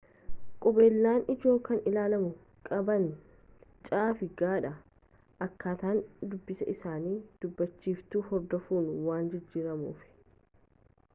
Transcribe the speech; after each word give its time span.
qubeelen 0.61 1.19
ijoo 1.33 1.57
kan 1.67 1.79
ilaalamu 1.89 2.29
qaban 2.69 3.03
c 3.89 3.99
fi 4.21 4.29
g 4.39 4.49
dha 4.65 4.71
akkaataan 5.47 5.99
dubbiin 6.31 6.71
isaanii 6.75 7.13
dubbachiiftuu 7.45 8.23
hordofuun 8.31 8.89
waan 9.09 9.29
jijjiramuufi 9.35 10.09